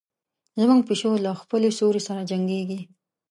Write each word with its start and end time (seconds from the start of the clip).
زموږ 0.59 0.81
پیشو 0.89 1.11
له 1.25 1.31
خپل 1.41 1.61
سیوري 1.77 2.01
سره 2.07 2.21
جنګیږي. 2.29 2.79